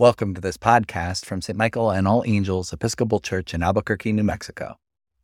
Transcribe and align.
Welcome 0.00 0.32
to 0.32 0.40
this 0.40 0.56
podcast 0.56 1.26
from 1.26 1.42
St. 1.42 1.58
Michael 1.58 1.90
and 1.90 2.08
All 2.08 2.24
Angels 2.26 2.72
Episcopal 2.72 3.20
Church 3.20 3.52
in 3.52 3.62
Albuquerque, 3.62 4.14
New 4.14 4.22
Mexico. 4.22 4.78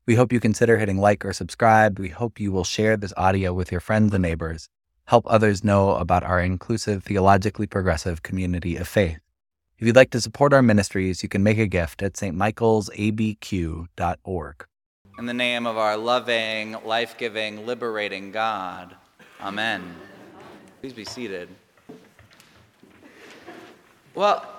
We 0.05 0.17
hope 0.17 0.35
you 0.35 0.39
consider 0.39 0.77
hitting 0.77 0.99
like 0.99 1.25
or 1.25 1.33
subscribe. 1.33 1.99
We 1.99 2.11
hope 2.11 2.39
you 2.39 2.53
will 2.53 2.63
share 2.63 2.99
this 2.99 3.15
audio 3.17 3.55
with 3.55 3.73
your 3.73 3.81
friends 3.81 4.13
and 4.13 4.21
neighbors. 4.21 4.69
Help 5.07 5.25
others 5.29 5.65
know 5.65 5.95
about 5.95 6.25
our 6.25 6.43
inclusive, 6.43 7.05
theologically 7.05 7.67
progressive 7.67 8.23
community 8.23 8.77
of 8.77 8.87
faith. 8.87 9.19
If 9.79 9.87
you'd 9.87 9.97
like 9.97 10.11
to 10.11 10.21
support 10.21 10.53
our 10.53 10.61
ministries, 10.61 11.23
you 11.23 11.31
can 11.31 11.43
make 11.43 11.57
a 11.57 11.67
gift 11.67 12.03
at 12.03 12.13
stmichaelsabq.org. 12.13 14.67
In 15.19 15.25
the 15.25 15.33
name 15.33 15.67
of 15.67 15.79
our 15.79 15.97
loving, 15.97 16.77
life 16.85 17.17
giving, 17.17 17.65
liberating 17.65 18.31
God. 18.31 18.95
Amen. 19.41 19.97
Please 20.83 20.93
be 20.93 21.07
seated. 21.07 21.49
Well, 24.15 24.53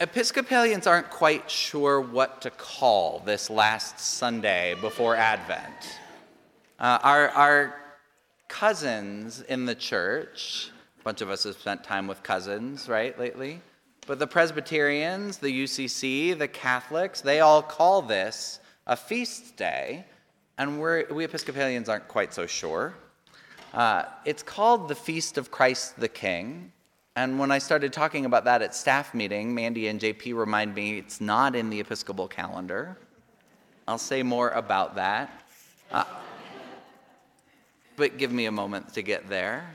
Episcopalians 0.00 0.86
aren't 0.86 1.10
quite 1.10 1.50
sure 1.50 2.00
what 2.00 2.40
to 2.42 2.50
call 2.50 3.20
this 3.24 3.50
last 3.50 3.98
Sunday 3.98 4.76
before 4.80 5.16
Advent. 5.16 5.98
Uh, 6.78 7.00
our, 7.02 7.28
our 7.30 7.80
cousins 8.46 9.40
in 9.40 9.66
the 9.66 9.74
church, 9.74 10.70
a 11.00 11.02
bunch 11.02 11.20
of 11.20 11.30
us 11.30 11.42
have 11.42 11.56
spent 11.56 11.82
time 11.82 12.06
with 12.06 12.22
cousins, 12.22 12.88
right, 12.88 13.18
lately? 13.18 13.60
But 14.06 14.20
the 14.20 14.26
Presbyterians, 14.28 15.38
the 15.38 15.64
UCC, 15.64 16.38
the 16.38 16.46
Catholics, 16.46 17.20
they 17.20 17.40
all 17.40 17.60
call 17.60 18.00
this 18.00 18.60
a 18.86 18.94
feast 18.94 19.56
day, 19.56 20.04
and 20.58 20.80
we 20.80 21.24
Episcopalians 21.24 21.88
aren't 21.88 22.06
quite 22.06 22.32
so 22.32 22.46
sure. 22.46 22.94
Uh, 23.74 24.04
it's 24.24 24.44
called 24.44 24.86
the 24.86 24.94
Feast 24.94 25.38
of 25.38 25.50
Christ 25.50 25.98
the 25.98 26.08
King, 26.08 26.70
and 27.18 27.36
when 27.36 27.50
I 27.50 27.58
started 27.58 27.92
talking 27.92 28.26
about 28.26 28.44
that 28.44 28.62
at 28.62 28.76
staff 28.76 29.12
meeting, 29.12 29.52
Mandy 29.52 29.88
and 29.88 29.98
JP 29.98 30.36
remind 30.36 30.72
me 30.72 30.98
it's 30.98 31.20
not 31.20 31.56
in 31.56 31.68
the 31.68 31.80
Episcopal 31.80 32.28
calendar. 32.28 32.96
I'll 33.88 33.98
say 33.98 34.22
more 34.22 34.50
about 34.50 34.94
that. 34.94 35.42
Uh, 35.90 36.04
but 37.96 38.18
give 38.18 38.30
me 38.30 38.46
a 38.46 38.52
moment 38.52 38.94
to 38.94 39.02
get 39.02 39.28
there. 39.28 39.68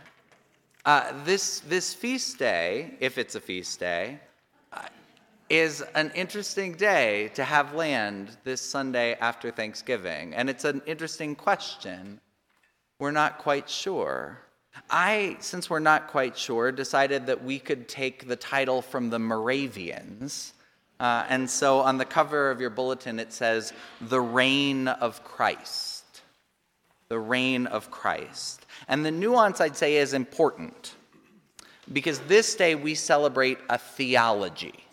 Uh, 0.85 1.11
this, 1.25 1.59
this 1.59 1.93
feast 1.93 2.39
day, 2.39 2.93
if 3.01 3.17
it's 3.17 3.35
a 3.35 3.41
feast 3.41 3.77
day, 3.77 4.21
uh, 4.71 4.87
is 5.49 5.81
an 5.95 6.13
interesting 6.15 6.77
day 6.77 7.29
to 7.35 7.43
have 7.43 7.73
land 7.73 8.37
this 8.45 8.61
Sunday 8.61 9.15
after 9.15 9.51
Thanksgiving. 9.51 10.33
And 10.33 10.49
it's 10.49 10.63
an 10.63 10.81
interesting 10.85 11.35
question. 11.35 12.21
We're 12.99 13.11
not 13.11 13.39
quite 13.39 13.69
sure. 13.69 14.39
I, 14.89 15.37
since 15.39 15.69
we're 15.69 15.79
not 15.79 16.07
quite 16.07 16.37
sure, 16.37 16.71
decided 16.71 17.27
that 17.27 17.43
we 17.43 17.59
could 17.59 17.87
take 17.87 18.27
the 18.27 18.35
title 18.35 18.81
from 18.81 19.09
the 19.09 19.19
Moravians. 19.19 20.53
Uh, 20.99 21.25
and 21.29 21.49
so 21.49 21.79
on 21.79 21.97
the 21.97 22.05
cover 22.05 22.51
of 22.51 22.61
your 22.61 22.69
bulletin, 22.69 23.19
it 23.19 23.33
says, 23.33 23.73
The 24.01 24.21
Reign 24.21 24.87
of 24.87 25.23
Christ. 25.23 26.21
The 27.09 27.19
Reign 27.19 27.67
of 27.67 27.91
Christ. 27.91 28.65
And 28.87 29.05
the 29.05 29.11
nuance 29.11 29.61
I'd 29.61 29.77
say 29.77 29.97
is 29.97 30.13
important 30.13 30.95
because 31.91 32.19
this 32.21 32.55
day 32.55 32.75
we 32.75 32.95
celebrate 32.95 33.57
a 33.69 33.77
theology. 33.77 34.85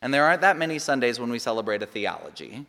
And 0.00 0.12
there 0.12 0.24
aren't 0.24 0.42
that 0.42 0.56
many 0.56 0.78
Sundays 0.78 1.20
when 1.20 1.30
we 1.30 1.38
celebrate 1.38 1.82
a 1.82 1.86
theology. 1.86 2.66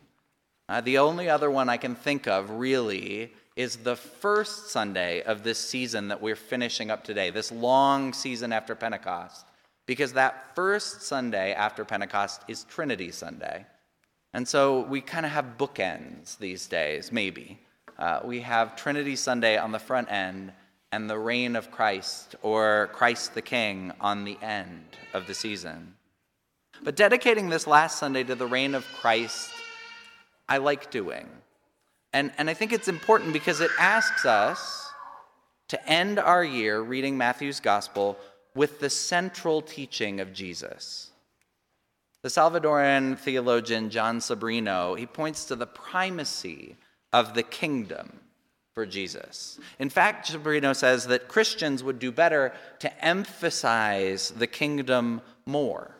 Uh, 0.68 0.80
the 0.80 0.98
only 0.98 1.28
other 1.28 1.50
one 1.50 1.68
I 1.68 1.76
can 1.76 1.94
think 1.94 2.26
of 2.26 2.50
really 2.50 3.32
is 3.56 3.78
the 3.78 3.96
first 3.96 4.68
Sunday 4.68 5.22
of 5.22 5.42
this 5.42 5.58
season 5.58 6.08
that 6.08 6.20
we're 6.20 6.36
finishing 6.36 6.90
up 6.90 7.02
today, 7.02 7.30
this 7.30 7.50
long 7.50 8.12
season 8.12 8.52
after 8.52 8.74
Pentecost, 8.74 9.46
because 9.86 10.12
that 10.12 10.54
first 10.54 11.02
Sunday 11.02 11.52
after 11.54 11.84
Pentecost 11.84 12.42
is 12.48 12.64
Trinity 12.64 13.10
Sunday. 13.10 13.64
And 14.34 14.46
so 14.46 14.82
we 14.82 15.00
kind 15.00 15.24
of 15.24 15.32
have 15.32 15.56
bookends 15.56 16.36
these 16.36 16.66
days, 16.66 17.10
maybe. 17.10 17.58
Uh, 17.98 18.20
we 18.22 18.40
have 18.40 18.76
Trinity 18.76 19.16
Sunday 19.16 19.56
on 19.56 19.72
the 19.72 19.78
front 19.78 20.12
end 20.12 20.52
and 20.92 21.08
the 21.08 21.18
reign 21.18 21.56
of 21.56 21.70
Christ 21.70 22.36
or 22.42 22.90
Christ 22.92 23.34
the 23.34 23.42
King 23.42 23.92
on 24.00 24.24
the 24.24 24.36
end 24.42 24.84
of 25.14 25.26
the 25.26 25.34
season. 25.34 25.94
But 26.82 26.96
dedicating 26.96 27.48
this 27.48 27.66
last 27.66 27.98
Sunday 27.98 28.22
to 28.24 28.34
the 28.34 28.46
reign 28.46 28.74
of 28.74 28.84
Christ, 29.00 29.50
I 30.46 30.58
like 30.58 30.90
doing. 30.90 31.26
And, 32.16 32.32
and 32.38 32.48
I 32.48 32.54
think 32.54 32.72
it's 32.72 32.88
important 32.88 33.34
because 33.34 33.60
it 33.60 33.70
asks 33.78 34.24
us 34.24 34.90
to 35.68 35.86
end 35.86 36.18
our 36.18 36.42
year 36.42 36.80
reading 36.80 37.18
Matthew's 37.18 37.60
gospel 37.60 38.16
with 38.54 38.80
the 38.80 38.88
central 38.88 39.60
teaching 39.60 40.20
of 40.20 40.32
Jesus. 40.32 41.10
The 42.22 42.30
Salvadoran 42.30 43.18
theologian 43.18 43.90
John 43.90 44.20
Sobrino, 44.20 44.98
he 44.98 45.04
points 45.04 45.44
to 45.44 45.56
the 45.56 45.66
primacy 45.66 46.76
of 47.12 47.34
the 47.34 47.42
kingdom 47.42 48.10
for 48.72 48.86
Jesus. 48.86 49.60
In 49.78 49.90
fact, 49.90 50.32
Sobrino 50.32 50.74
says 50.74 51.08
that 51.08 51.28
Christians 51.28 51.84
would 51.84 51.98
do 51.98 52.10
better 52.10 52.54
to 52.78 53.04
emphasize 53.04 54.30
the 54.30 54.46
kingdom 54.46 55.20
more. 55.44 55.95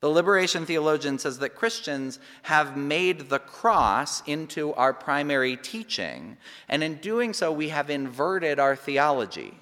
The 0.00 0.08
liberation 0.08 0.64
theologian 0.64 1.18
says 1.18 1.38
that 1.38 1.54
Christians 1.54 2.18
have 2.42 2.76
made 2.76 3.28
the 3.28 3.38
cross 3.38 4.22
into 4.26 4.72
our 4.74 4.94
primary 4.94 5.56
teaching, 5.56 6.38
and 6.68 6.82
in 6.82 6.96
doing 6.96 7.34
so, 7.34 7.52
we 7.52 7.68
have 7.68 7.90
inverted 7.90 8.58
our 8.58 8.74
theology. 8.74 9.54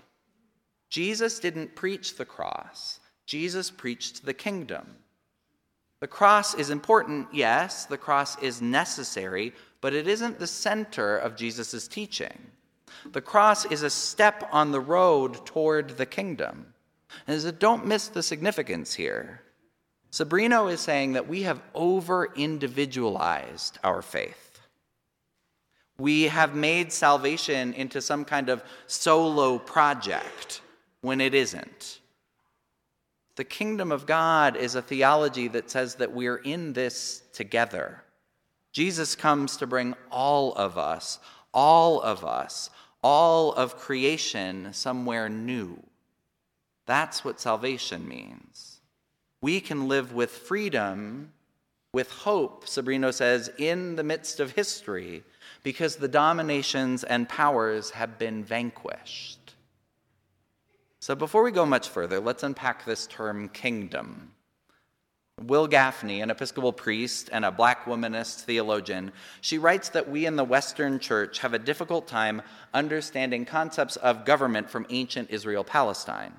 Jesus 0.91 1.41
didn't 1.41 1.75
preach 1.75 2.16
the 2.16 2.25
cross, 2.25 3.00
Jesus 3.26 3.71
preached 3.71 4.25
the 4.25 4.34
kingdom. 4.34 4.97
The 6.00 6.06
cross 6.06 6.55
is 6.55 6.70
important, 6.70 7.26
yes, 7.32 7.84
the 7.87 7.99
cross 7.99 8.41
is 8.41 8.62
necessary, 8.62 9.53
but 9.81 9.93
it 9.93 10.06
isn't 10.06 10.38
the 10.38 10.47
center 10.47 11.16
of 11.16 11.34
Jesus' 11.34 11.88
teaching. 11.88 12.53
The 13.10 13.20
cross 13.20 13.65
is 13.65 13.82
a 13.82 13.91
step 13.91 14.49
on 14.53 14.70
the 14.70 14.81
road 14.81 15.44
toward 15.44 15.97
the 15.97 16.06
kingdom. 16.06 16.75
And 17.26 17.41
so 17.41 17.50
don't 17.50 17.87
miss 17.87 18.06
the 18.06 18.22
significance 18.22 18.94
here. 18.94 19.43
Sobrino 20.10 20.72
is 20.72 20.80
saying 20.80 21.12
that 21.12 21.28
we 21.28 21.42
have 21.42 21.60
over 21.74 22.32
individualized 22.34 23.78
our 23.84 24.00
faith. 24.00 24.60
We 25.98 26.24
have 26.24 26.54
made 26.54 26.92
salvation 26.92 27.74
into 27.74 28.00
some 28.00 28.24
kind 28.24 28.48
of 28.48 28.62
solo 28.86 29.58
project 29.58 30.62
when 31.02 31.20
it 31.20 31.34
isn't. 31.34 32.00
The 33.36 33.44
kingdom 33.44 33.92
of 33.92 34.06
God 34.06 34.56
is 34.56 34.74
a 34.74 34.82
theology 34.82 35.48
that 35.48 35.70
says 35.70 35.96
that 35.96 36.12
we're 36.12 36.36
in 36.36 36.72
this 36.72 37.22
together. 37.32 38.02
Jesus 38.72 39.14
comes 39.14 39.56
to 39.58 39.66
bring 39.66 39.94
all 40.10 40.52
of 40.54 40.78
us, 40.78 41.19
all 41.52 42.00
of 42.00 42.25
us, 42.25 42.70
all 43.02 43.52
of 43.52 43.76
creation 43.76 44.72
somewhere 44.72 45.28
new. 45.28 45.82
That's 46.86 47.25
what 47.25 47.40
salvation 47.40 48.08
means 48.08 48.67
we 49.41 49.60
can 49.60 49.88
live 49.88 50.12
with 50.12 50.31
freedom, 50.31 51.32
with 51.93 52.10
hope, 52.10 52.66
Sobrino 52.66 53.12
says, 53.12 53.50
in 53.59 53.97
the 53.97 54.03
midst 54.03 54.41
of 54.41 54.53
history, 54.53 55.22
because 55.62 55.97
the 55.97 56.09
dominations 56.09 57.04
and 57.04 57.28
powers 57.28 57.91
have 57.91 58.19
been 58.19 58.44
vanquished. 58.44 59.54
So 61.00 61.15
before 61.15 61.43
we 61.43 61.53
go 61.53 61.65
much 61.65 61.88
further, 61.88 62.21
let's 62.21 62.43
unpack 62.43 62.84
this 62.84 63.06
term 63.06 63.49
kingdom. 63.49 64.32
Wil 65.41 65.69
Gafney, 65.69 66.22
an 66.22 66.31
Episcopal 66.31 66.72
priest 66.72 67.31
and 67.32 67.44
a 67.44 67.53
black 67.53 67.84
womanist 67.84 68.41
theologian, 68.41 69.12
she 69.41 69.56
writes 69.56 69.88
that 69.91 70.10
we 70.10 70.26
in 70.26 70.34
the 70.34 70.44
Western 70.44 70.99
Church 70.99 71.38
have 71.38 71.55
a 71.55 71.59
difficult 71.59 72.09
time 72.09 72.43
understanding 72.75 73.44
concepts 73.44 73.94
of 73.97 74.25
government 74.25 74.69
from 74.69 74.87
ancient 74.91 75.31
Israel 75.31 75.62
Palestine. 75.62 76.34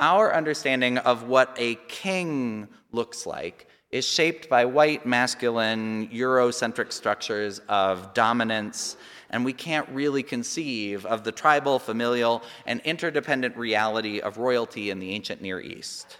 Our 0.00 0.34
understanding 0.34 0.98
of 0.98 1.24
what 1.24 1.54
a 1.58 1.76
king 1.88 2.68
looks 2.92 3.26
like 3.26 3.68
is 3.90 4.04
shaped 4.04 4.48
by 4.48 4.64
white, 4.64 5.06
masculine, 5.06 6.08
Eurocentric 6.08 6.92
structures 6.92 7.60
of 7.68 8.12
dominance, 8.14 8.96
and 9.30 9.44
we 9.44 9.52
can't 9.52 9.88
really 9.90 10.22
conceive 10.22 11.06
of 11.06 11.24
the 11.24 11.32
tribal, 11.32 11.78
familial, 11.78 12.42
and 12.66 12.80
interdependent 12.84 13.56
reality 13.56 14.20
of 14.20 14.38
royalty 14.38 14.90
in 14.90 14.98
the 14.98 15.10
ancient 15.10 15.40
Near 15.40 15.60
East. 15.60 16.18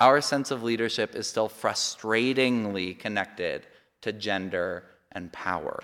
Our 0.00 0.20
sense 0.20 0.50
of 0.50 0.62
leadership 0.62 1.14
is 1.14 1.26
still 1.26 1.48
frustratingly 1.48 2.98
connected 2.98 3.66
to 4.02 4.12
gender 4.12 4.84
and 5.12 5.32
power. 5.32 5.80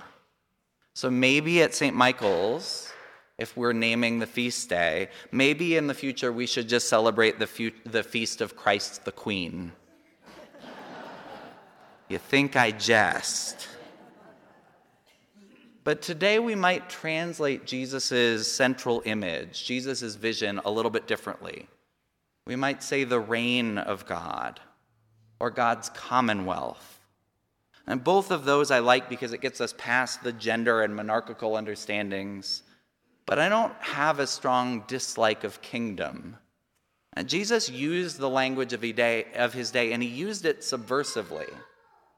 So 0.95 1.11
maybe 1.11 1.63
at 1.63 1.75
St. 1.75 1.95
Michael's, 1.95 2.93
if 3.41 3.57
we're 3.57 3.73
naming 3.73 4.19
the 4.19 4.27
feast 4.27 4.69
day. 4.69 5.09
Maybe 5.33 5.77
in 5.77 5.87
the 5.87 5.95
future 5.95 6.31
we 6.33 6.47
should 6.47 6.69
just 6.69 6.89
celebrate 6.89 7.39
the, 7.39 7.73
the 7.85 8.03
feast 8.03 8.41
of 8.41 8.55
Christ 8.57 9.05
the 9.05 9.13
Queen. 9.13 9.73
you 12.09 12.19
think 12.19 12.55
I 12.55 12.71
jest. 12.71 13.69
But 15.83 16.03
today 16.03 16.39
we 16.39 16.55
might 16.55 16.91
translate 16.91 17.67
Jesus' 17.67 18.47
central 18.53 19.03
image, 19.07 19.65
Jesus' 19.65 20.15
vision, 20.15 20.61
a 20.65 20.71
little 20.71 20.91
bit 20.91 21.07
differently. 21.07 21.67
We 22.47 22.55
might 22.55 22.83
say 22.83 23.05
the 23.05 23.21
reign 23.21 23.79
of 23.79 24.07
God. 24.07 24.61
or 25.41 25.51
God's 25.51 25.89
commonwealth. 25.89 27.01
And 27.87 28.05
both 28.05 28.31
of 28.31 28.45
those 28.45 28.71
I 28.71 28.79
like 28.79 29.09
because 29.09 29.33
it 29.33 29.41
gets 29.41 29.61
us 29.61 29.75
past 29.77 30.23
the 30.23 30.33
gender 30.33 30.83
and 30.83 30.95
monarchical 30.95 31.57
understandings. 31.57 32.63
But 33.31 33.39
I 33.39 33.49
don't 33.49 33.75
have 33.75 34.19
a 34.19 34.27
strong 34.27 34.83
dislike 34.89 35.45
of 35.45 35.63
kingdom. 35.63 36.37
And 37.13 37.29
Jesus 37.29 37.71
used 37.71 38.19
the 38.19 38.29
language 38.29 38.73
of, 38.73 38.81
day, 38.81 39.27
of 39.37 39.53
his 39.53 39.71
day, 39.71 39.93
and 39.93 40.03
he 40.03 40.09
used 40.09 40.45
it 40.45 40.63
subversively. 40.63 41.49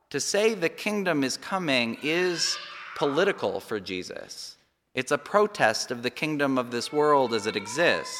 To 0.08 0.18
say 0.18 0.54
the 0.54 0.70
kingdom 0.70 1.22
is 1.22 1.36
coming 1.36 1.98
is 2.02 2.56
political 2.96 3.60
for 3.60 3.78
Jesus. 3.78 4.56
It's 4.94 5.12
a 5.12 5.18
protest 5.18 5.90
of 5.90 6.02
the 6.02 6.08
kingdom 6.08 6.56
of 6.56 6.70
this 6.70 6.90
world 6.90 7.34
as 7.34 7.46
it 7.46 7.56
exists. 7.56 8.18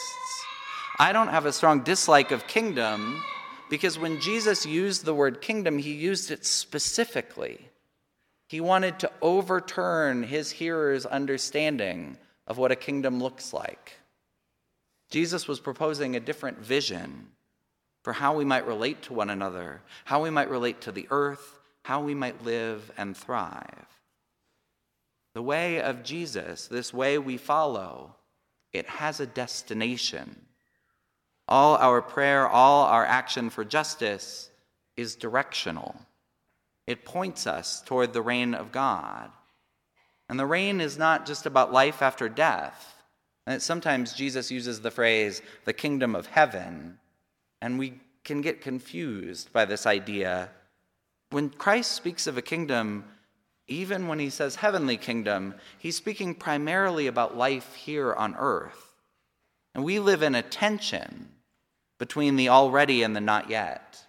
I 0.99 1.15
don't 1.15 1.29
have 1.29 1.47
a 1.47 1.53
strong 1.55 1.85
dislike 1.85 2.31
of 2.31 2.47
kingdom 2.47 3.23
because 3.71 3.99
when 3.99 4.21
Jesus 4.21 4.67
used 4.67 5.07
the 5.07 5.15
word 5.15 5.41
kingdom, 5.41 5.79
he 5.79 5.95
used 5.95 6.31
it 6.31 6.45
specifically. 6.45 7.69
He 8.49 8.61
wanted 8.61 8.99
to 8.99 9.11
overturn 9.23 10.25
his 10.25 10.51
hearers' 10.51 11.07
understanding 11.07 12.19
of 12.47 12.59
what 12.59 12.73
a 12.73 12.77
kingdom 12.77 13.23
looks 13.23 13.53
like. 13.53 13.95
Jesus 15.11 15.47
was 15.47 15.61
proposing 15.61 16.17
a 16.17 16.21
different 16.21 16.59
vision 16.59 17.29
for 18.03 18.13
how 18.13 18.35
we 18.35 18.45
might 18.45 18.67
relate 18.67 19.03
to 19.03 19.13
one 19.13 19.31
another, 19.31 19.81
how 20.05 20.23
we 20.23 20.31
might 20.31 20.51
relate 20.51 20.81
to 20.83 20.93
the 20.93 21.07
earth, 21.11 21.61
how 21.85 22.03
we 22.03 22.15
might 22.15 22.45
live 22.45 22.91
and 22.97 23.17
thrive. 23.17 23.87
The 25.35 25.43
way 25.43 25.81
of 25.81 26.03
Jesus, 26.03 26.67
this 26.67 26.93
way 26.93 27.19
we 27.19 27.37
follow, 27.37 28.15
it 28.73 28.87
has 28.87 29.21
a 29.21 29.27
destination. 29.27 30.47
All 31.49 31.77
our 31.77 32.03
prayer, 32.03 32.49
all 32.49 32.87
our 32.87 33.05
action 33.05 33.51
for 33.51 33.65
justice 33.65 34.51
is 34.97 35.17
directional. 35.17 35.95
It 36.87 37.05
points 37.05 37.47
us 37.47 37.83
toward 37.83 38.13
the 38.13 38.23
reign 38.23 38.55
of 38.55 38.73
God. 38.73 39.31
And 40.33 40.41
the 40.41 40.47
reign 40.47 40.81
is 40.81 40.97
not 40.97 41.27
just 41.27 41.45
about 41.45 41.75
life 41.75 42.01
after 42.01 42.27
death. 42.27 43.03
And 43.47 43.61
sometimes 43.61 44.15
Jesus 44.15 44.51
uses 44.51 44.81
the 44.81 44.91
phrase, 44.91 45.43
the 45.67 45.75
kingdom 45.75 46.17
of 46.17 46.25
heaven, 46.25 46.97
and 47.61 47.79
we 47.79 48.01
can 48.25 48.41
get 48.41 48.63
confused 48.63 49.53
by 49.53 49.67
this 49.67 49.85
idea. 49.85 50.49
When 51.29 51.51
Christ 51.51 51.93
speaks 51.93 52.27
of 52.27 52.39
a 52.39 52.41
kingdom, 52.41 53.05
even 53.69 54.09
when 54.09 54.19
he 54.19 54.31
says 54.31 54.57
heavenly 54.57 54.97
kingdom, 54.97 55.55
he's 55.79 55.97
speaking 55.97 56.35
primarily 56.35 57.09
about 57.09 57.37
life 57.37 57.75
here 57.75 58.15
on 58.15 58.35
earth. 58.39 58.95
And 59.75 59.85
we 59.85 59.99
live 59.99 60.23
in 60.23 60.35
a 60.35 60.41
tension 60.41 61.29
between 61.99 62.37
the 62.37 62.49
already 62.49 63.03
and 63.03 63.15
the 63.15 63.21
not 63.21 63.51
yet. 63.51 64.07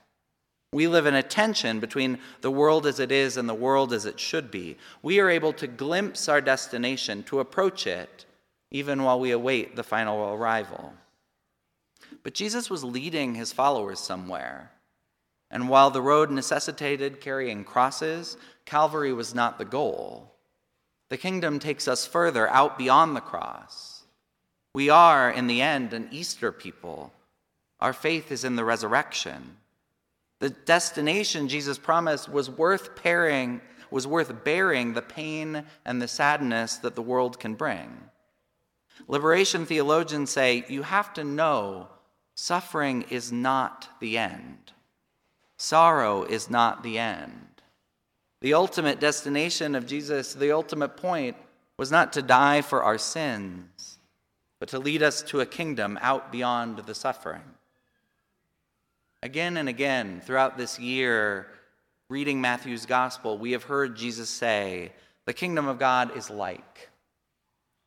We 0.74 0.88
live 0.88 1.06
in 1.06 1.14
a 1.14 1.24
tension 1.24 1.80
between 1.80 2.18
the 2.42 2.52
world 2.52 2.86
as 2.86 3.00
it 3.00 3.12
is 3.12 3.38
and 3.38 3.48
the 3.48 3.54
world 3.54 3.94
as 3.94 4.06
it 4.06 4.20
should 4.20 4.50
be. 4.50 4.78
We 5.02 5.20
are 5.20 5.30
able 5.30 5.54
to 5.54 5.68
glimpse 5.68 6.28
our 6.28 6.42
destination, 6.42 7.24
to 7.24 7.40
approach 7.40 7.86
it, 7.88 8.26
even 8.72 9.04
while 9.04 9.20
we 9.20 9.32
await 9.32 9.76
the 9.76 9.84
final 9.84 10.34
arrival. 10.34 10.94
But 12.24 12.34
Jesus 12.34 12.70
was 12.70 12.84
leading 12.84 13.36
his 13.36 13.54
followers 13.54 14.00
somewhere. 14.00 14.72
And 15.52 15.70
while 15.70 15.92
the 15.92 16.02
road 16.02 16.32
necessitated 16.32 17.22
carrying 17.22 17.64
crosses, 17.64 18.36
Calvary 18.66 19.14
was 19.14 19.36
not 19.36 19.60
the 19.60 19.66
goal. 19.66 20.34
The 21.10 21.18
kingdom 21.18 21.60
takes 21.60 21.88
us 21.88 22.08
further, 22.08 22.50
out 22.50 22.78
beyond 22.78 23.16
the 23.16 23.22
cross. 23.22 24.04
We 24.74 24.90
are, 24.90 25.30
in 25.30 25.46
the 25.46 25.62
end, 25.62 25.94
an 25.94 26.10
Easter 26.12 26.52
people 26.52 27.14
our 27.84 27.92
faith 27.92 28.32
is 28.32 28.46
in 28.46 28.56
the 28.56 28.64
resurrection. 28.64 29.58
The 30.44 30.50
destination 30.50 31.48
Jesus 31.48 31.78
promised 31.78 32.28
was 32.28 32.50
worth 32.50 32.98
pairing, 33.02 33.62
was 33.90 34.06
worth 34.06 34.44
bearing 34.44 34.92
the 34.92 35.02
pain 35.02 35.64
and 35.86 36.02
the 36.02 36.08
sadness 36.10 36.76
that 36.80 36.96
the 36.96 37.02
world 37.02 37.40
can 37.40 37.54
bring. 37.54 37.90
Liberation 39.08 39.66
theologians 39.66 40.32
say 40.32 40.66
you 40.68 40.82
have 40.82 41.14
to 41.14 41.24
know 41.24 41.88
suffering 42.36 43.06
is 43.10 43.32
not 43.32 43.88
the 44.02 44.18
end. 44.18 44.74
Sorrow 45.56 46.24
is 46.24 46.50
not 46.50 46.84
the 46.84 47.00
end. 47.00 47.62
The 48.42 48.54
ultimate 48.54 49.00
destination 49.00 49.76
of 49.76 49.88
Jesus, 49.88 50.34
the 50.34 50.52
ultimate 50.52 50.98
point, 50.98 51.38
was 51.78 51.90
not 51.90 52.12
to 52.12 52.22
die 52.22 52.62
for 52.62 52.84
our 52.84 52.98
sins, 52.98 53.98
but 54.60 54.68
to 54.68 54.80
lead 54.80 55.04
us 55.04 55.22
to 55.22 55.40
a 55.40 55.46
kingdom 55.46 55.98
out 56.02 56.34
beyond 56.34 56.80
the 56.80 56.96
suffering. 56.96 57.44
Again 59.24 59.56
and 59.56 59.70
again 59.70 60.20
throughout 60.20 60.58
this 60.58 60.78
year, 60.78 61.48
reading 62.10 62.42
Matthew's 62.42 62.86
gospel, 62.86 63.38
we 63.38 63.54
have 63.54 63.64
heard 63.64 63.96
Jesus 63.96 64.30
say, 64.30 64.92
The 65.26 65.34
kingdom 65.34 65.66
of 65.66 65.80
God 65.80 66.18
is 66.18 66.30
like. 66.30 66.90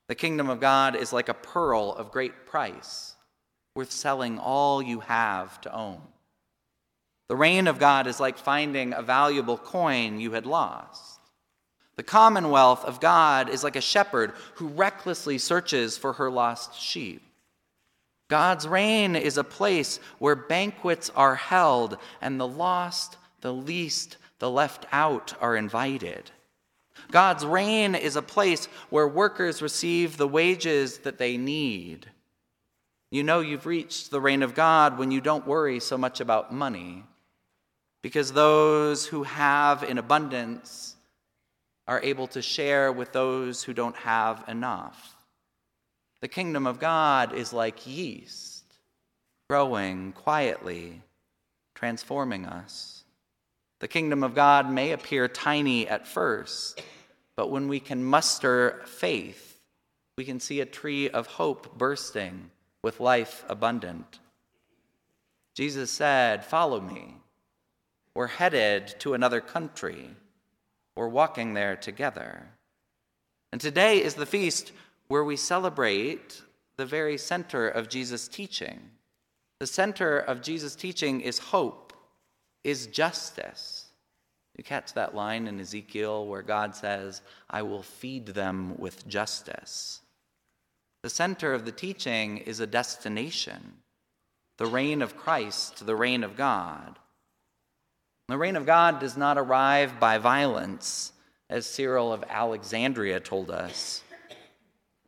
The 0.08 0.14
kingdom 0.14 0.48
of 0.48 0.60
God 0.60 0.96
is 0.96 1.12
like 1.12 1.28
a 1.28 1.34
pearl 1.34 1.92
of 1.92 2.10
great 2.10 2.46
price, 2.46 3.16
worth 3.74 3.92
selling 3.92 4.38
all 4.38 4.80
you 4.80 5.00
have 5.00 5.60
to 5.60 5.74
own. 5.74 6.00
The 7.28 7.36
reign 7.36 7.66
of 7.66 7.78
God 7.78 8.06
is 8.06 8.18
like 8.18 8.38
finding 8.38 8.94
a 8.94 9.02
valuable 9.02 9.58
coin 9.58 10.18
you 10.18 10.32
had 10.32 10.46
lost. 10.46 11.20
The 11.96 12.02
commonwealth 12.02 12.82
of 12.82 12.98
God 12.98 13.50
is 13.50 13.62
like 13.62 13.76
a 13.76 13.82
shepherd 13.82 14.32
who 14.54 14.68
recklessly 14.68 15.36
searches 15.36 15.98
for 15.98 16.14
her 16.14 16.30
lost 16.30 16.80
sheep. 16.80 17.20
God's 18.28 18.66
reign 18.66 19.14
is 19.14 19.38
a 19.38 19.44
place 19.44 20.00
where 20.18 20.34
banquets 20.34 21.10
are 21.14 21.36
held 21.36 21.98
and 22.20 22.40
the 22.40 22.48
lost, 22.48 23.16
the 23.40 23.52
least, 23.52 24.16
the 24.38 24.50
left 24.50 24.86
out 24.92 25.34
are 25.40 25.56
invited. 25.56 26.30
God's 27.10 27.44
reign 27.44 27.94
is 27.94 28.16
a 28.16 28.22
place 28.22 28.66
where 28.90 29.06
workers 29.06 29.62
receive 29.62 30.16
the 30.16 30.26
wages 30.26 30.98
that 30.98 31.18
they 31.18 31.36
need. 31.36 32.10
You 33.10 33.22
know 33.22 33.40
you've 33.40 33.66
reached 33.66 34.10
the 34.10 34.20
reign 34.20 34.42
of 34.42 34.54
God 34.54 34.98
when 34.98 35.12
you 35.12 35.20
don't 35.20 35.46
worry 35.46 35.78
so 35.78 35.96
much 35.96 36.20
about 36.20 36.52
money, 36.52 37.04
because 38.02 38.32
those 38.32 39.06
who 39.06 39.22
have 39.22 39.84
in 39.84 39.98
abundance 39.98 40.96
are 41.86 42.02
able 42.02 42.26
to 42.28 42.42
share 42.42 42.90
with 42.90 43.12
those 43.12 43.62
who 43.62 43.72
don't 43.72 43.96
have 43.96 44.42
enough. 44.48 45.15
The 46.26 46.32
kingdom 46.32 46.66
of 46.66 46.80
God 46.80 47.34
is 47.34 47.52
like 47.52 47.86
yeast, 47.86 48.64
growing 49.48 50.10
quietly, 50.10 51.00
transforming 51.76 52.46
us. 52.46 53.04
The 53.78 53.86
kingdom 53.86 54.24
of 54.24 54.34
God 54.34 54.68
may 54.68 54.90
appear 54.90 55.28
tiny 55.28 55.86
at 55.86 56.08
first, 56.08 56.82
but 57.36 57.52
when 57.52 57.68
we 57.68 57.78
can 57.78 58.02
muster 58.02 58.82
faith, 58.86 59.60
we 60.18 60.24
can 60.24 60.40
see 60.40 60.60
a 60.60 60.66
tree 60.66 61.08
of 61.08 61.28
hope 61.28 61.78
bursting 61.78 62.50
with 62.82 62.98
life 62.98 63.44
abundant. 63.48 64.18
Jesus 65.54 65.92
said, 65.92 66.44
Follow 66.44 66.80
me. 66.80 67.14
We're 68.16 68.26
headed 68.26 68.96
to 68.98 69.14
another 69.14 69.40
country. 69.40 70.10
We're 70.96 71.06
walking 71.06 71.54
there 71.54 71.76
together. 71.76 72.48
And 73.52 73.60
today 73.60 74.02
is 74.02 74.14
the 74.14 74.26
feast 74.26 74.72
where 75.08 75.24
we 75.24 75.36
celebrate 75.36 76.42
the 76.76 76.86
very 76.86 77.16
center 77.16 77.68
of 77.68 77.88
Jesus' 77.88 78.28
teaching. 78.28 78.80
The 79.60 79.66
center 79.66 80.18
of 80.18 80.42
Jesus' 80.42 80.74
teaching 80.74 81.20
is 81.20 81.38
hope, 81.38 81.92
is 82.64 82.86
justice. 82.86 83.86
You 84.56 84.64
catch 84.64 84.94
that 84.94 85.14
line 85.14 85.46
in 85.46 85.60
Ezekiel 85.60 86.26
where 86.26 86.42
God 86.42 86.74
says, 86.74 87.22
I 87.48 87.62
will 87.62 87.82
feed 87.82 88.26
them 88.26 88.76
with 88.78 89.06
justice. 89.06 90.00
The 91.02 91.10
center 91.10 91.52
of 91.52 91.64
the 91.64 91.72
teaching 91.72 92.38
is 92.38 92.60
a 92.60 92.66
destination 92.66 93.74
the 94.58 94.66
reign 94.66 95.02
of 95.02 95.16
Christ, 95.16 95.84
the 95.84 95.96
reign 95.96 96.24
of 96.24 96.36
God. 96.36 96.98
The 98.28 98.38
reign 98.38 98.56
of 98.56 98.66
God 98.66 99.00
does 99.00 99.16
not 99.16 99.38
arrive 99.38 100.00
by 100.00 100.18
violence, 100.18 101.12
as 101.50 101.66
Cyril 101.66 102.12
of 102.12 102.24
Alexandria 102.28 103.20
told 103.20 103.50
us. 103.50 104.02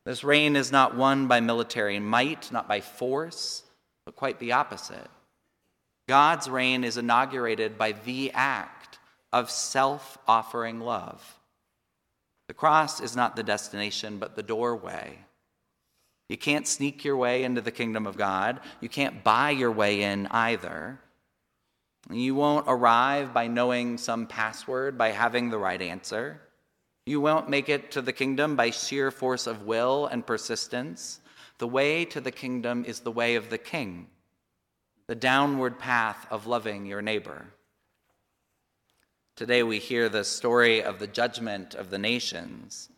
This 0.09 0.25
reign 0.25 0.57
is 0.57 0.73
not 0.73 0.97
won 0.97 1.27
by 1.27 1.41
military 1.41 1.99
might, 1.99 2.50
not 2.50 2.67
by 2.67 2.81
force, 2.81 3.62
but 4.07 4.17
quite 4.17 4.38
the 4.38 4.53
opposite. 4.53 5.07
God's 6.09 6.49
reign 6.49 6.83
is 6.83 6.97
inaugurated 6.97 7.77
by 7.77 7.93
the 7.93 8.31
act 8.33 8.99
of 9.35 9.50
self 9.50 10.17
offering 10.27 10.81
love. 10.81 11.38
The 12.47 12.55
cross 12.55 13.03
is 13.03 13.17
not 13.17 13.37
the 13.37 13.43
destination, 13.43 14.17
but 14.17 14.35
the 14.35 14.43
doorway. 14.43 15.19
You 16.31 16.38
can't 16.38 16.67
sneak 16.67 17.05
your 17.05 17.19
way 17.19 17.45
into 17.45 17.61
the 17.61 17.71
kingdom 17.71 18.07
of 18.07 18.17
God. 18.17 18.61
You 18.81 18.88
can't 18.88 19.23
buy 19.23 19.50
your 19.50 19.73
way 19.73 20.05
in 20.05 20.27
either. 20.29 20.99
You 22.11 22.35
won't 22.35 22.65
arrive 22.67 23.35
by 23.35 23.47
knowing 23.47 23.99
some 23.99 24.27
password, 24.27 24.97
by 24.97 25.11
having 25.11 25.50
the 25.50 25.59
right 25.59 25.83
answer. 25.83 26.41
You 27.09 27.23
won't 27.23 27.49
make 27.49 27.71
it 27.71 27.91
to 27.93 28.03
the 28.03 28.12
kingdom 28.12 28.55
by 28.55 28.69
sheer 28.69 29.11
force 29.11 29.47
of 29.47 29.62
will 29.62 30.05
and 30.05 30.27
persistence. 30.27 31.21
The 31.57 31.67
way 31.67 32.05
to 32.05 32.21
the 32.21 32.31
kingdom 32.31 32.85
is 32.85 33.00
the 33.00 33.11
way 33.11 33.37
of 33.37 33.49
the 33.49 33.57
king, 33.57 34.09
the 35.07 35.15
downward 35.15 35.79
path 35.79 36.27
of 36.31 36.47
loving 36.47 36.85
your 36.85 37.00
neighbor. 37.00 37.47
Today 39.37 39.62
we 39.62 39.79
hear 39.79 40.11
the 40.11 40.23
story 40.23 40.83
of 40.83 40.99
the 40.99 41.07
judgment 41.07 41.75
of 41.75 41.88
the 41.88 41.97
nations, 41.97 42.91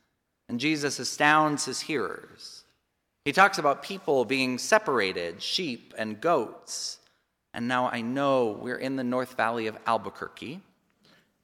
and 0.48 0.58
Jesus 0.58 0.98
astounds 0.98 1.66
his 1.66 1.82
hearers. 1.82 2.64
He 3.24 3.30
talks 3.30 3.58
about 3.58 3.84
people 3.84 4.24
being 4.24 4.58
separated, 4.58 5.40
sheep 5.40 5.94
and 5.96 6.20
goats. 6.20 6.98
And 7.54 7.68
now 7.68 7.88
I 7.88 8.00
know 8.00 8.58
we're 8.60 8.74
in 8.74 8.96
the 8.96 9.04
North 9.04 9.36
Valley 9.36 9.68
of 9.68 9.78
Albuquerque, 9.86 10.62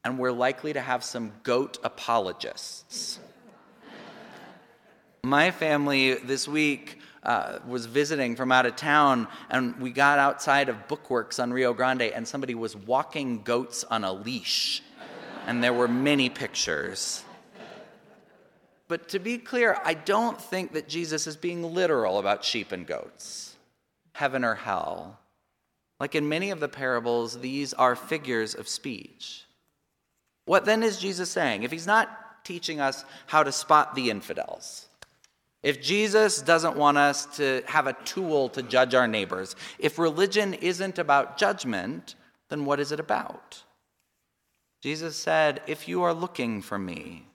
and 0.07 0.17
we're 0.17 0.31
likely 0.31 0.71
to 0.71 0.79
have 0.79 1.03
some 1.03 1.33
goat 1.43 1.79
apologists. 1.83 3.19
My 5.21 5.51
family 5.51 6.13
this 6.13 6.47
week 6.47 6.99
uh, 7.23 7.59
was 7.67 7.87
visiting 7.87 8.37
from 8.37 8.49
out 8.49 8.65
of 8.65 8.77
town, 8.77 9.27
and 9.49 9.75
we 9.81 9.89
got 9.91 10.17
outside 10.17 10.69
of 10.69 10.87
Bookworks 10.87 11.43
on 11.43 11.51
Rio 11.51 11.73
Grande, 11.73 12.03
and 12.03 12.25
somebody 12.25 12.55
was 12.55 12.73
walking 12.73 13.43
goats 13.43 13.83
on 13.83 14.05
a 14.05 14.13
leash, 14.13 14.81
and 15.45 15.61
there 15.61 15.73
were 15.73 15.89
many 15.89 16.29
pictures. 16.29 17.25
But 18.87 19.09
to 19.09 19.19
be 19.19 19.37
clear, 19.37 19.77
I 19.83 19.93
don't 19.93 20.41
think 20.41 20.71
that 20.71 20.87
Jesus 20.87 21.27
is 21.27 21.35
being 21.35 21.73
literal 21.73 22.17
about 22.17 22.45
sheep 22.45 22.71
and 22.71 22.87
goats, 22.87 23.57
heaven 24.13 24.45
or 24.45 24.55
hell. 24.55 25.19
Like 25.99 26.15
in 26.15 26.29
many 26.29 26.51
of 26.51 26.61
the 26.61 26.69
parables, 26.69 27.41
these 27.41 27.73
are 27.73 27.97
figures 27.97 28.55
of 28.55 28.69
speech. 28.69 29.43
What 30.47 30.63
then 30.63 30.81
is 30.81 30.97
Jesus 30.97 31.29
saying? 31.29 31.63
If 31.63 31.71
he's 31.71 31.85
not 31.85 32.45
teaching 32.45 32.79
us 32.79 33.03
how 33.25 33.43
to 33.43 33.51
spot 33.51 33.95
the 33.95 34.09
infidels, 34.09 34.87
if 35.61 35.81
Jesus 35.81 36.41
doesn't 36.41 36.77
want 36.77 36.97
us 36.97 37.25
to 37.35 37.61
have 37.67 37.85
a 37.85 37.97
tool 38.05 38.47
to 38.49 38.63
judge 38.63 38.95
our 38.95 39.09
neighbors, 39.09 39.57
if 39.77 39.99
religion 39.99 40.53
isn't 40.53 40.99
about 40.99 41.37
judgment, 41.37 42.15
then 42.47 42.63
what 42.63 42.79
is 42.79 42.93
it 42.93 42.99
about? 43.01 43.61
Jesus 44.81 45.17
said, 45.17 45.61
If 45.67 45.89
you 45.89 46.03
are 46.03 46.13
looking 46.13 46.61
for 46.61 46.79
me, 46.79 47.27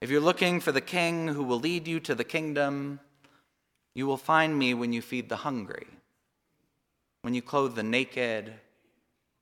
if 0.00 0.08
you're 0.08 0.22
looking 0.22 0.60
for 0.60 0.72
the 0.72 0.80
king 0.80 1.28
who 1.28 1.42
will 1.42 1.60
lead 1.60 1.86
you 1.86 2.00
to 2.00 2.14
the 2.14 2.24
kingdom, 2.24 3.00
you 3.94 4.06
will 4.06 4.16
find 4.16 4.58
me 4.58 4.72
when 4.72 4.94
you 4.94 5.02
feed 5.02 5.28
the 5.28 5.36
hungry, 5.36 5.88
when 7.20 7.34
you 7.34 7.42
clothe 7.42 7.74
the 7.74 7.82
naked, 7.82 8.54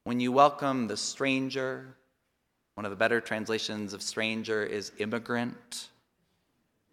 when 0.02 0.18
you 0.18 0.32
welcome 0.32 0.88
the 0.88 0.96
stranger. 0.96 1.94
One 2.74 2.84
of 2.84 2.90
the 2.90 2.96
better 2.96 3.20
translations 3.20 3.92
of 3.92 4.02
stranger 4.02 4.62
is 4.62 4.92
immigrant 4.98 5.88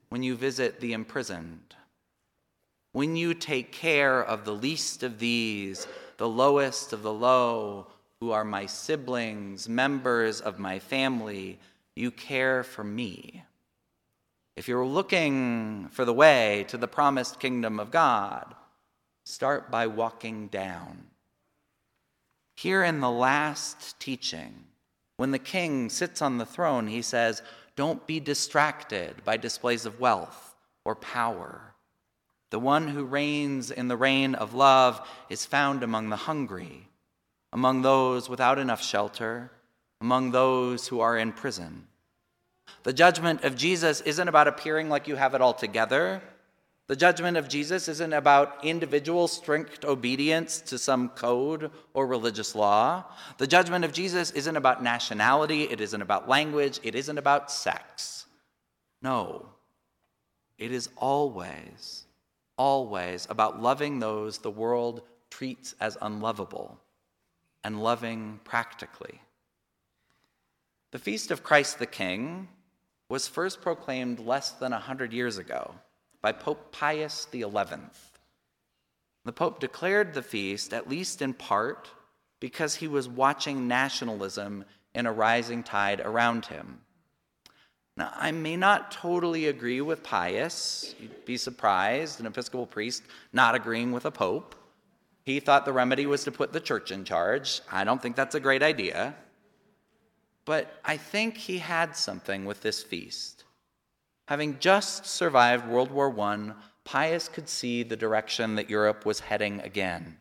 when 0.10 0.24
you 0.24 0.36
visit 0.36 0.80
the 0.80 0.94
imprisoned, 0.94 1.76
when 2.92 3.16
you 3.16 3.34
take 3.34 3.72
care 3.72 4.24
of 4.24 4.44
the 4.44 4.54
least 4.54 5.04
of 5.04 5.20
these, 5.20 5.88
the 6.18 6.28
lowest 6.28 6.94
of 6.94 7.04
the 7.04 7.14
low, 7.14 7.88
who 8.20 8.32
are 8.32 8.44
my 8.44 8.66
siblings, 8.66 9.70
members 9.70 10.42
of 10.42 10.60
my 10.60 10.80
family, 10.80 11.60
you 11.96 12.12
care 12.12 12.64
for 12.64 12.84
me. 12.84 13.44
If 14.58 14.68
you're 14.68 14.86
looking 14.86 15.88
for 15.92 16.04
the 16.04 16.14
way 16.14 16.66
to 16.68 16.78
the 16.78 16.88
promised 16.88 17.40
kingdom 17.40 17.80
of 17.80 17.92
God, 17.92 18.56
start 19.24 19.72
by 19.72 19.88
walking 19.88 20.48
down. 20.48 21.06
Here 22.58 22.84
in 22.84 23.00
the 23.00 23.12
last 23.12 23.98
teaching, 24.02 24.66
when 25.20 25.32
the 25.32 25.38
king 25.38 25.90
sits 25.90 26.22
on 26.22 26.38
the 26.38 26.46
throne, 26.46 26.88
he 26.88 27.02
says, 27.02 27.42
don't 27.76 28.08
be 28.08 28.22
distracted 28.22 29.14
by 29.26 29.36
displays 29.36 29.86
of 29.86 30.00
wealth 30.00 30.56
or 30.86 30.96
power. 30.96 31.74
The 32.52 32.60
one 32.60 32.88
who 32.88 33.04
reigns 33.04 33.70
in 33.70 33.90
the 33.90 33.98
reign 33.98 34.34
of 34.34 34.54
love 34.54 35.06
is 35.30 35.46
found 35.46 35.84
among 35.84 36.08
the 36.08 36.16
hungry, 36.16 36.88
among 37.52 37.82
those 37.82 38.30
without 38.30 38.60
enough 38.60 38.82
shelter, 38.82 39.52
among 40.00 40.32
those 40.32 40.88
who 40.88 41.02
are 41.02 41.18
in 41.18 41.34
prison. 41.34 41.88
The 42.84 42.94
judgment 42.94 43.44
of 43.44 43.58
Jesus 43.58 44.00
isn't 44.00 44.30
about 44.30 44.48
appearing 44.48 44.88
like 44.88 45.10
you 45.10 45.18
have 45.18 45.36
it 45.36 45.42
all 45.42 45.54
together. 45.54 46.22
The 46.89 46.96
judgment 46.96 47.38
of 47.38 47.48
Jesus 47.48 47.88
isn't 47.88 48.13
about 48.13 48.65
individual 48.65 49.27
strict 49.27 49.86
obedience 49.86 50.60
to 50.62 50.79
some 50.79 51.10
code 51.10 51.69
or 51.93 52.08
religious 52.08 52.55
law. 52.55 53.05
The 53.38 53.46
judgment 53.46 53.86
of 53.86 53.93
Jesus 53.93 54.31
isn't 54.31 54.58
about 54.58 54.81
nationality, 54.81 55.65
it 55.65 55.81
isn't 55.81 56.01
about 56.01 56.27
language, 56.27 56.79
it 56.81 56.96
isn't 56.96 57.19
about 57.19 57.51
sex. 57.51 58.25
No, 59.03 59.46
it 60.58 60.72
is 60.72 60.89
always, 60.98 62.05
always 62.58 63.27
about 63.29 63.62
loving 63.62 64.00
those 64.00 64.39
the 64.39 64.50
world 64.50 65.03
treats 65.29 65.75
as 65.79 65.96
unlovable 66.01 66.79
and 67.63 67.84
loving 67.84 68.39
practically. 68.43 69.22
The 70.89 70.98
Feast 70.98 71.29
of 71.29 71.43
Christ 71.43 71.77
the 71.77 71.86
King 71.86 72.48
was 73.10 73.27
first 73.27 73.62
proclaimed 73.62 74.17
less 74.17 74.50
than 74.53 74.74
a 74.74 74.79
hundred 74.79 75.13
years 75.13 75.38
ago 75.38 75.75
by 76.22 76.32
Pope 76.32 76.72
Pius 76.72 77.28
XI. 77.32 77.46
The 79.26 79.34
Pope 79.34 79.60
declared 79.60 80.14
the 80.14 80.22
feast, 80.22 80.74
at 80.74 80.90
least 80.90 81.22
in 81.22 81.34
part, 81.34 81.90
because 82.40 82.76
he 82.76 82.88
was 82.88 83.08
watching 83.08 83.68
nationalism 83.68 84.66
in 84.96 85.06
a 85.06 85.12
rising 85.12 85.64
tide 85.64 86.02
around 86.02 86.46
him. 86.48 86.82
Now, 87.98 88.14
I 88.16 88.32
may 88.32 88.56
not 88.56 88.92
totally 88.92 89.48
agree 89.48 89.82
with 89.82 90.04
Pius. 90.04 90.96
You'd 91.00 91.26
be 91.26 91.36
surprised, 91.36 92.20
an 92.20 92.26
Episcopal 92.26 92.66
priest 92.66 93.04
not 93.34 93.56
agreeing 93.56 93.92
with 93.92 94.06
a 94.06 94.12
pope. 94.12 94.56
He 95.26 95.40
thought 95.42 95.66
the 95.66 95.74
remedy 95.74 96.06
was 96.06 96.24
to 96.24 96.32
put 96.32 96.54
the 96.54 96.62
church 96.62 96.92
in 96.92 97.04
charge. 97.04 97.62
I 97.70 97.84
don't 97.84 98.02
think 98.02 98.16
that's 98.16 98.36
a 98.36 98.40
great 98.40 98.64
idea. 98.64 99.16
But 100.46 100.80
I 100.84 100.98
think 100.98 101.36
he 101.38 101.58
had 101.58 101.96
something 101.96 102.46
with 102.46 102.62
this 102.62 102.82
feast. 102.82 103.44
Having 104.30 104.60
just 104.60 105.08
survived 105.08 105.68
World 105.68 105.90
War 105.90 106.16
I, 106.20 106.52
Pius 106.84 107.28
could 107.28 107.50
see 107.50 107.82
the 107.82 107.96
direction 107.96 108.54
that 108.56 108.70
Europe 108.70 109.04
was 109.04 109.22
heading 109.22 109.60
again. 109.62 110.18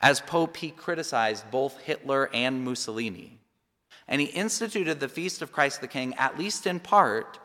As 0.00 0.22
Pope, 0.22 0.56
he 0.56 0.70
criticized 0.70 1.50
both 1.50 1.78
Hitler 1.82 2.30
and 2.32 2.64
Mussolini. 2.64 3.38
And 4.08 4.22
he 4.22 4.28
instituted 4.28 4.98
the 4.98 5.10
Feast 5.10 5.42
of 5.42 5.52
Christ 5.52 5.82
the 5.82 5.88
King, 5.88 6.14
at 6.14 6.38
least 6.38 6.66
in 6.66 6.80
part, 6.80 7.38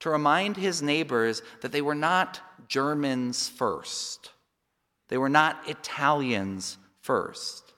to 0.00 0.10
remind 0.10 0.56
his 0.56 0.82
neighbors 0.82 1.42
that 1.60 1.70
they 1.70 1.80
were 1.80 1.94
not 1.94 2.40
Germans 2.66 3.48
first. 3.48 4.32
They 5.10 5.16
were 5.16 5.28
not 5.28 5.68
Italians 5.68 6.76
first. 7.02 7.72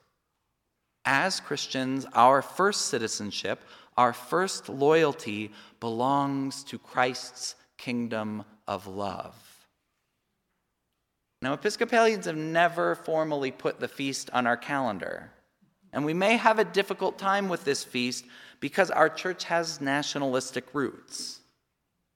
As 1.05 1.39
Christians, 1.39 2.07
our 2.13 2.41
first 2.41 2.87
citizenship, 2.87 3.61
our 3.97 4.13
first 4.13 4.69
loyalty 4.69 5.51
belongs 5.79 6.63
to 6.65 6.77
Christ's 6.77 7.55
kingdom 7.77 8.45
of 8.67 8.87
love. 8.87 9.35
Now, 11.41 11.53
Episcopalians 11.53 12.25
have 12.25 12.37
never 12.37 12.95
formally 12.95 13.51
put 13.51 13.79
the 13.79 13.87
feast 13.87 14.29
on 14.33 14.47
our 14.47 14.57
calendar. 14.57 15.31
And 15.93 16.05
we 16.05 16.13
may 16.13 16.37
have 16.37 16.59
a 16.59 16.65
difficult 16.65 17.17
time 17.17 17.49
with 17.49 17.63
this 17.63 17.83
feast 17.83 18.25
because 18.59 18.91
our 18.91 19.09
church 19.09 19.43
has 19.45 19.79
nationalistic 19.79 20.65
roots. 20.73 21.39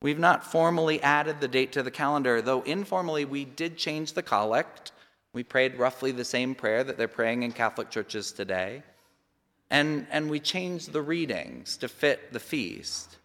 We've 0.01 0.19
not 0.19 0.43
formally 0.43 1.01
added 1.03 1.39
the 1.39 1.47
date 1.47 1.71
to 1.73 1.83
the 1.83 1.91
calendar, 1.91 2.41
though 2.41 2.63
informally 2.63 3.25
we 3.25 3.45
did 3.45 3.77
change 3.77 4.13
the 4.13 4.23
collect. 4.23 4.91
We 5.33 5.43
prayed 5.43 5.77
roughly 5.77 6.11
the 6.11 6.25
same 6.25 6.55
prayer 6.55 6.83
that 6.83 6.97
they're 6.97 7.07
praying 7.07 7.43
in 7.43 7.51
Catholic 7.51 7.91
churches 7.91 8.31
today 8.31 8.81
and, 9.71 10.05
and 10.11 10.29
we 10.29 10.39
change 10.39 10.87
the 10.87 11.01
readings 11.01 11.77
to 11.77 11.87
fit 11.87 12.31
the 12.33 12.39
feast. 12.39 13.17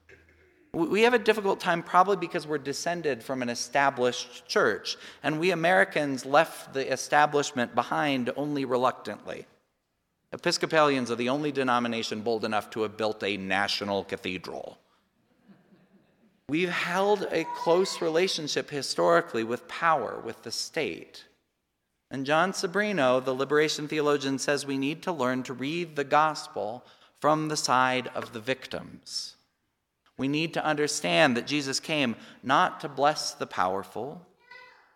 We 0.73 1.03
have 1.03 1.15
a 1.15 1.19
difficult 1.19 1.59
time 1.59 1.83
probably 1.83 2.17
because 2.17 2.47
we're 2.47 2.59
descended 2.59 3.23
from 3.23 3.43
an 3.43 3.49
established 3.49 4.47
church, 4.47 4.97
and 5.23 5.41
we 5.41 5.51
Americans 5.51 6.25
left 6.25 6.73
the 6.73 6.91
establishment 6.93 7.75
behind 7.75 8.31
only 8.37 8.65
reluctantly. 8.65 9.47
Episcopalians 10.33 11.11
are 11.11 11.17
the 11.17 11.31
only 11.31 11.51
denomination 11.51 12.21
bold 12.21 12.45
enough 12.45 12.71
to 12.71 12.83
have 12.83 12.97
built 12.97 13.25
a 13.25 13.37
national 13.37 14.05
cathedral. 14.05 14.79
We've 16.49 16.71
held 16.71 17.27
a 17.33 17.45
close 17.57 18.01
relationship 18.01 18.71
historically 18.71 19.43
with 19.43 19.67
power, 19.67 20.21
with 20.25 20.43
the 20.45 20.53
state. 20.53 21.25
And 22.11 22.25
John 22.25 22.53
Sobrino, 22.53 23.25
the 23.25 23.35
liberation 23.35 23.89
theologian, 23.89 24.39
says 24.39 24.65
we 24.65 24.79
need 24.79 25.03
to 25.03 25.13
learn 25.13 25.43
to 25.45 25.53
read 25.53 25.97
the 25.97 26.05
gospel 26.05 26.85
from 27.21 27.49
the 27.49 27.57
side 27.57 28.09
of 28.15 28.33
the 28.33 28.41
victims. 28.41 29.35
We 30.19 30.29
need 30.29 30.55
to 30.55 30.65
understand 30.65 31.37
that 31.37 31.47
Jesus 31.47 31.81
came 31.81 32.17
not 32.43 32.81
to 32.81 32.89
bless 32.89 33.33
the 33.33 33.47
powerful. 33.47 34.25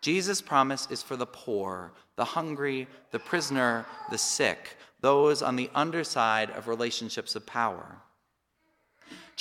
Jesus' 0.01 0.41
promise 0.41 0.87
is 0.91 1.03
for 1.03 1.17
the 1.17 1.27
poor, 1.27 1.93
the 2.17 2.25
hungry, 2.25 2.89
the 3.11 3.19
prisoner, 3.19 3.85
the 4.11 4.19
sick, 4.19 4.77
those 5.01 5.43
on 5.43 5.57
the 5.57 5.71
underside 5.75 6.51
of 6.51 6.69
relationships 6.69 7.35
of 7.35 7.45
power. 7.45 7.99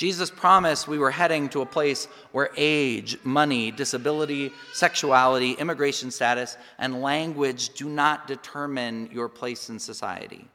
Jesus 0.00 0.30
promised 0.30 0.88
we 0.88 0.98
were 0.98 1.10
heading 1.10 1.50
to 1.50 1.60
a 1.60 1.66
place 1.66 2.06
where 2.32 2.48
age, 2.56 3.18
money, 3.22 3.70
disability, 3.70 4.50
sexuality, 4.72 5.52
immigration 5.52 6.10
status, 6.10 6.56
and 6.78 7.02
language 7.02 7.74
do 7.74 7.86
not 7.86 8.26
determine 8.26 9.10
your 9.12 9.28
place 9.28 9.68
in 9.68 9.78
society. 9.78 10.48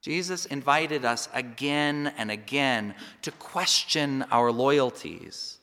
Jesus 0.00 0.46
invited 0.46 1.04
us 1.04 1.28
again 1.34 2.14
and 2.16 2.30
again 2.30 2.94
to 3.20 3.30
question 3.32 4.24
our 4.30 4.50
loyalties. 4.50 5.58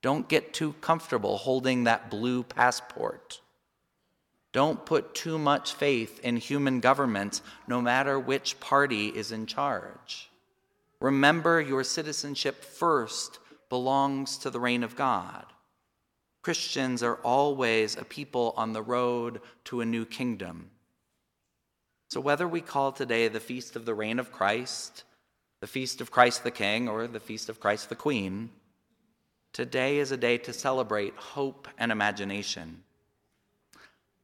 Don't 0.00 0.26
get 0.26 0.54
too 0.54 0.72
comfortable 0.80 1.36
holding 1.36 1.84
that 1.84 2.08
blue 2.08 2.42
passport. 2.42 3.42
Don't 4.52 4.86
put 4.86 5.14
too 5.14 5.36
much 5.36 5.74
faith 5.74 6.20
in 6.20 6.38
human 6.38 6.80
governments, 6.80 7.42
no 7.68 7.82
matter 7.82 8.18
which 8.18 8.58
party 8.60 9.08
is 9.08 9.30
in 9.30 9.44
charge. 9.44 10.30
Remember, 11.04 11.60
your 11.60 11.84
citizenship 11.84 12.64
first 12.64 13.38
belongs 13.68 14.38
to 14.38 14.48
the 14.48 14.58
reign 14.58 14.82
of 14.82 14.96
God. 14.96 15.44
Christians 16.40 17.02
are 17.02 17.16
always 17.16 17.94
a 17.98 18.06
people 18.06 18.54
on 18.56 18.72
the 18.72 18.80
road 18.80 19.42
to 19.64 19.82
a 19.82 19.84
new 19.84 20.06
kingdom. 20.06 20.70
So, 22.08 22.22
whether 22.22 22.48
we 22.48 22.62
call 22.62 22.90
today 22.90 23.28
the 23.28 23.38
Feast 23.38 23.76
of 23.76 23.84
the 23.84 23.92
Reign 23.92 24.18
of 24.18 24.32
Christ, 24.32 25.04
the 25.60 25.66
Feast 25.66 26.00
of 26.00 26.10
Christ 26.10 26.42
the 26.42 26.50
King, 26.50 26.88
or 26.88 27.06
the 27.06 27.20
Feast 27.20 27.50
of 27.50 27.60
Christ 27.60 27.90
the 27.90 27.96
Queen, 27.96 28.48
today 29.52 29.98
is 29.98 30.10
a 30.10 30.16
day 30.16 30.38
to 30.38 30.54
celebrate 30.54 31.14
hope 31.16 31.68
and 31.76 31.92
imagination. 31.92 32.82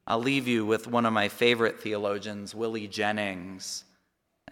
I'll 0.06 0.18
leave 0.18 0.48
you 0.48 0.64
with 0.64 0.86
one 0.86 1.04
of 1.04 1.12
my 1.12 1.28
favorite 1.28 1.82
theologians, 1.82 2.54
Willie 2.54 2.88
Jennings. 2.88 3.84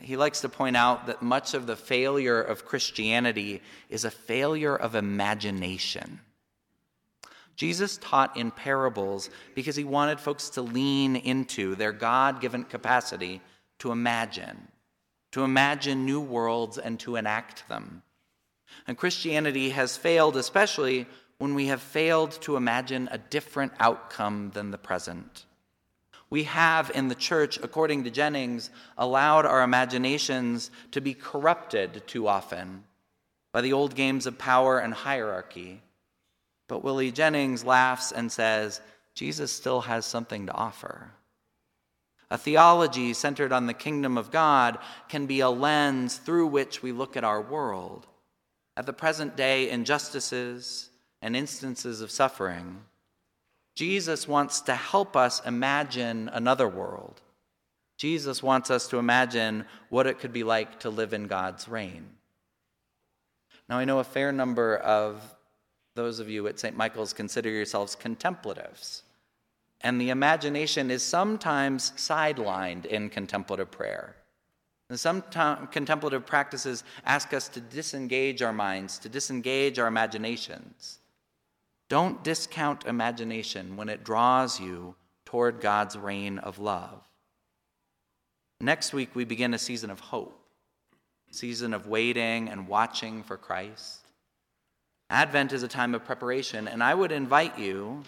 He 0.00 0.16
likes 0.16 0.40
to 0.42 0.48
point 0.48 0.76
out 0.76 1.06
that 1.06 1.22
much 1.22 1.54
of 1.54 1.66
the 1.66 1.76
failure 1.76 2.40
of 2.40 2.64
Christianity 2.64 3.62
is 3.88 4.04
a 4.04 4.10
failure 4.10 4.76
of 4.76 4.94
imagination. 4.94 6.20
Jesus 7.56 7.98
taught 7.98 8.36
in 8.36 8.52
parables 8.52 9.30
because 9.56 9.74
he 9.74 9.82
wanted 9.82 10.20
folks 10.20 10.50
to 10.50 10.62
lean 10.62 11.16
into 11.16 11.74
their 11.74 11.92
God 11.92 12.40
given 12.40 12.62
capacity 12.62 13.40
to 13.80 13.90
imagine, 13.90 14.68
to 15.32 15.42
imagine 15.42 16.06
new 16.06 16.20
worlds 16.20 16.78
and 16.78 17.00
to 17.00 17.16
enact 17.16 17.68
them. 17.68 18.02
And 18.86 18.96
Christianity 18.96 19.70
has 19.70 19.96
failed, 19.96 20.36
especially 20.36 21.06
when 21.38 21.54
we 21.54 21.66
have 21.66 21.82
failed 21.82 22.32
to 22.42 22.56
imagine 22.56 23.08
a 23.10 23.18
different 23.18 23.72
outcome 23.80 24.50
than 24.54 24.70
the 24.70 24.78
present. 24.78 25.44
We 26.30 26.44
have 26.44 26.90
in 26.94 27.08
the 27.08 27.14
church, 27.14 27.58
according 27.62 28.04
to 28.04 28.10
Jennings, 28.10 28.70
allowed 28.98 29.46
our 29.46 29.62
imaginations 29.62 30.70
to 30.92 31.00
be 31.00 31.14
corrupted 31.14 32.06
too 32.06 32.28
often 32.28 32.84
by 33.52 33.62
the 33.62 33.72
old 33.72 33.94
games 33.94 34.26
of 34.26 34.38
power 34.38 34.78
and 34.78 34.92
hierarchy. 34.92 35.82
But 36.68 36.84
Willie 36.84 37.12
Jennings 37.12 37.64
laughs 37.64 38.12
and 38.12 38.30
says, 38.30 38.82
Jesus 39.14 39.50
still 39.50 39.80
has 39.82 40.04
something 40.04 40.46
to 40.46 40.52
offer. 40.52 41.10
A 42.30 42.36
theology 42.36 43.14
centered 43.14 43.52
on 43.52 43.66
the 43.66 43.72
kingdom 43.72 44.18
of 44.18 44.30
God 44.30 44.78
can 45.08 45.24
be 45.24 45.40
a 45.40 45.48
lens 45.48 46.18
through 46.18 46.48
which 46.48 46.82
we 46.82 46.92
look 46.92 47.16
at 47.16 47.24
our 47.24 47.40
world, 47.40 48.06
at 48.76 48.84
the 48.84 48.92
present 48.92 49.34
day 49.34 49.70
injustices 49.70 50.90
and 51.22 51.34
instances 51.34 52.02
of 52.02 52.10
suffering 52.10 52.82
Jesus 53.78 54.26
wants 54.26 54.62
to 54.62 54.74
help 54.74 55.14
us 55.16 55.40
imagine 55.46 56.28
another 56.32 56.66
world. 56.66 57.22
Jesus 57.96 58.42
wants 58.42 58.72
us 58.72 58.88
to 58.88 58.98
imagine 58.98 59.64
what 59.88 60.08
it 60.08 60.18
could 60.18 60.32
be 60.32 60.42
like 60.42 60.80
to 60.80 60.90
live 60.90 61.12
in 61.12 61.28
God's 61.28 61.68
reign. 61.68 62.08
Now, 63.68 63.78
I 63.78 63.84
know 63.84 64.00
a 64.00 64.04
fair 64.04 64.32
number 64.32 64.78
of 64.78 65.22
those 65.94 66.18
of 66.18 66.28
you 66.28 66.48
at 66.48 66.58
St. 66.58 66.76
Michael's 66.76 67.12
consider 67.12 67.50
yourselves 67.50 67.94
contemplatives, 67.94 69.04
and 69.82 70.00
the 70.00 70.10
imagination 70.10 70.90
is 70.90 71.04
sometimes 71.04 71.92
sidelined 71.92 72.84
in 72.84 73.08
contemplative 73.08 73.70
prayer. 73.70 74.16
And 74.90 74.98
some 74.98 75.22
contemplative 75.70 76.26
practices 76.26 76.82
ask 77.06 77.32
us 77.32 77.46
to 77.50 77.60
disengage 77.60 78.42
our 78.42 78.52
minds, 78.52 78.98
to 78.98 79.08
disengage 79.08 79.78
our 79.78 79.86
imaginations. 79.86 80.98
Don't 81.88 82.22
discount 82.22 82.86
imagination 82.86 83.76
when 83.76 83.88
it 83.88 84.04
draws 84.04 84.60
you 84.60 84.94
toward 85.24 85.60
God's 85.60 85.96
reign 85.96 86.38
of 86.38 86.58
love. 86.58 87.02
Next 88.60 88.92
week, 88.92 89.14
we 89.14 89.24
begin 89.24 89.54
a 89.54 89.58
season 89.58 89.90
of 89.90 90.00
hope, 90.00 90.38
season 91.30 91.72
of 91.72 91.86
waiting 91.86 92.48
and 92.48 92.68
watching 92.68 93.22
for 93.22 93.36
Christ. 93.36 94.00
Advent 95.10 95.52
is 95.52 95.62
a 95.62 95.68
time 95.68 95.94
of 95.94 96.04
preparation, 96.04 96.68
and 96.68 96.82
I 96.82 96.94
would 96.94 97.12
invite 97.12 97.58
you 97.58 98.02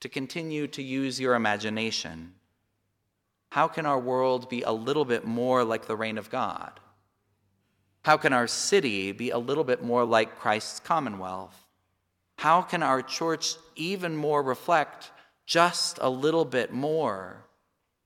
to 0.00 0.08
continue 0.08 0.66
to 0.68 0.82
use 0.82 1.20
your 1.20 1.34
imagination. 1.34 2.34
How 3.50 3.68
can 3.68 3.86
our 3.86 3.98
world 3.98 4.48
be 4.48 4.62
a 4.62 4.72
little 4.72 5.04
bit 5.04 5.24
more 5.24 5.62
like 5.62 5.86
the 5.86 5.96
reign 5.96 6.18
of 6.18 6.30
God? 6.30 6.80
How 8.02 8.16
can 8.16 8.32
our 8.32 8.46
city 8.46 9.12
be 9.12 9.30
a 9.30 9.38
little 9.38 9.64
bit 9.64 9.82
more 9.82 10.04
like 10.04 10.38
Christ's 10.38 10.80
commonwealth? 10.80 11.59
How 12.40 12.62
can 12.62 12.82
our 12.82 13.02
church 13.02 13.56
even 13.76 14.16
more 14.16 14.42
reflect 14.42 15.10
just 15.44 15.98
a 16.00 16.08
little 16.08 16.46
bit 16.46 16.72
more 16.72 17.44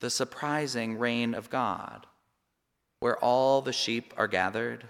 the 0.00 0.10
surprising 0.10 0.98
reign 0.98 1.34
of 1.34 1.50
God, 1.50 2.04
where 2.98 3.16
all 3.18 3.62
the 3.62 3.72
sheep 3.72 4.12
are 4.16 4.26
gathered, 4.26 4.88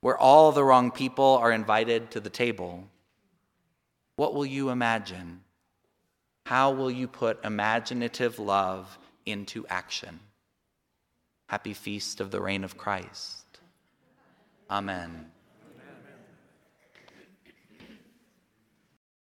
where 0.00 0.18
all 0.18 0.50
the 0.50 0.64
wrong 0.64 0.90
people 0.90 1.38
are 1.40 1.52
invited 1.52 2.10
to 2.10 2.18
the 2.18 2.30
table? 2.30 2.88
What 4.16 4.34
will 4.34 4.44
you 4.44 4.70
imagine? 4.70 5.42
How 6.46 6.72
will 6.72 6.90
you 6.90 7.06
put 7.06 7.44
imaginative 7.44 8.40
love 8.40 8.98
into 9.24 9.68
action? 9.68 10.18
Happy 11.48 11.74
feast 11.74 12.20
of 12.20 12.32
the 12.32 12.40
reign 12.40 12.64
of 12.64 12.76
Christ. 12.76 13.60
Amen. 14.68 15.30